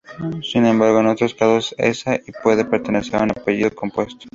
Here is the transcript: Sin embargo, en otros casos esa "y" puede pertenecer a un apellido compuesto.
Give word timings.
Sin 0.41 0.65
embargo, 0.65 0.99
en 1.01 1.05
otros 1.05 1.35
casos 1.35 1.75
esa 1.77 2.15
"y" 2.15 2.31
puede 2.41 2.65
pertenecer 2.65 3.17
a 3.19 3.23
un 3.23 3.29
apellido 3.29 3.69
compuesto. 3.69 4.29